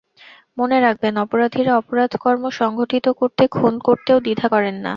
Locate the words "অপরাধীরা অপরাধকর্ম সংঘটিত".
1.23-3.05